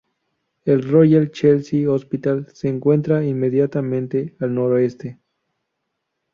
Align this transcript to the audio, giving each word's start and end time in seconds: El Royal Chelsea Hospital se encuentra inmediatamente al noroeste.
El 0.65 0.81
Royal 0.89 1.29
Chelsea 1.29 1.87
Hospital 1.87 2.47
se 2.55 2.67
encuentra 2.67 3.23
inmediatamente 3.23 4.35
al 4.39 4.55
noroeste. 4.55 5.19